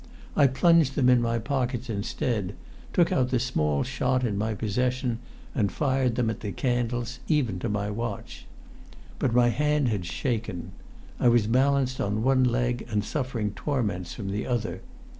[0.35, 2.55] I plunged them into my pockets instead,
[2.91, 5.19] took out the small shot of my possessions,
[5.53, 8.47] and fired them at the candles, even to my watch.
[9.19, 10.71] But my hand had shaken.
[11.19, 14.81] I was balanced on one leg and suffering torments from the other.